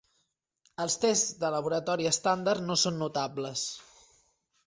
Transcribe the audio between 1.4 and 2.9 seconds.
de laboratori estàndard no